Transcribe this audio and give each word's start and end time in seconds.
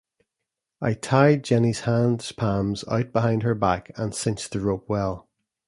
I 0.81 0.95
tied 0.95 1.43
Jenny's 1.43 1.81
hands 1.81 2.31
palms 2.31 2.83
out 2.89 3.13
behind 3.13 3.43
her 3.43 3.53
back 3.53 3.91
and 3.99 4.15
cinched 4.15 4.51
the 4.51 4.59
rope 4.59 4.89
well. 4.89 5.29